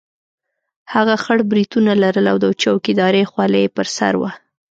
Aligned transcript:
هغه 0.93 1.15
خړ 1.23 1.37
برېتونه 1.51 1.91
لرل 2.03 2.25
او 2.31 2.37
د 2.43 2.45
چوکیدارۍ 2.61 3.23
خولۍ 3.31 3.61
یې 3.65 3.73
پر 3.75 3.87
سر 3.97 4.13
وه. 4.21 4.31